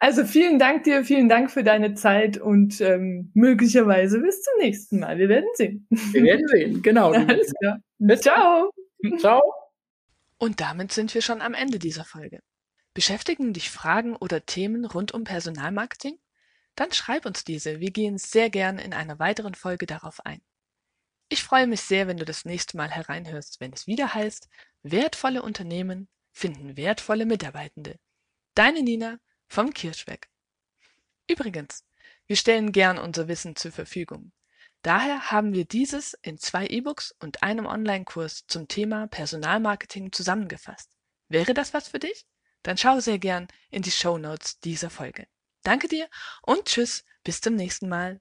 [0.01, 5.01] Also vielen Dank dir, vielen Dank für deine Zeit und ähm, möglicherweise bis zum nächsten
[5.01, 5.19] Mal.
[5.19, 5.89] Wir werden sehen.
[5.91, 7.11] Wir werden sehen, genau.
[7.11, 7.81] Alles klar.
[8.21, 8.71] Ciao.
[9.19, 9.41] Ciao.
[10.39, 12.41] Und damit sind wir schon am Ende dieser Folge.
[12.95, 16.17] Beschäftigen dich Fragen oder Themen rund um Personalmarketing?
[16.77, 17.81] Dann schreib uns diese.
[17.81, 20.41] Wir gehen sehr gern in einer weiteren Folge darauf ein.
[21.29, 24.49] Ich freue mich sehr, wenn du das nächste Mal hereinhörst, wenn es wieder heißt,
[24.83, 27.99] wertvolle Unternehmen finden wertvolle Mitarbeitende.
[28.55, 30.29] Deine Nina vom Kirschweg.
[31.29, 31.85] Übrigens,
[32.27, 34.33] wir stellen gern unser Wissen zur Verfügung.
[34.83, 40.91] Daher haben wir dieses in zwei E-Books und einem Online-Kurs zum Thema Personalmarketing zusammengefasst.
[41.29, 42.25] Wäre das was für dich?
[42.63, 45.27] Dann schau sehr gern in die Show Notes dieser Folge.
[45.63, 46.09] Danke dir
[46.43, 48.21] und tschüss, bis zum nächsten Mal.